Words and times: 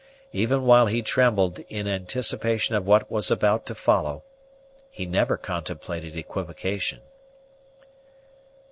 Even 0.33 0.63
while 0.63 0.87
he 0.87 1.03
trembled 1.03 1.59
in 1.69 1.87
anticipation 1.87 2.73
of 2.73 2.87
what 2.87 3.11
was 3.11 3.29
about 3.29 3.67
to 3.67 3.75
follow, 3.75 4.23
he 4.89 5.05
never 5.05 5.37
contemplated 5.37 6.17
equivocation. 6.17 7.01